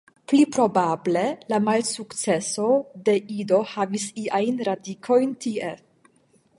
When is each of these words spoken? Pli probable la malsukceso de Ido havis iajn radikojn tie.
Pli 0.31 0.37
probable 0.53 1.21
la 1.53 1.59
malsukceso 1.65 2.67
de 3.09 3.15
Ido 3.43 3.61
havis 3.75 4.09
iajn 4.25 4.61
radikojn 4.71 5.39
tie. 5.47 5.75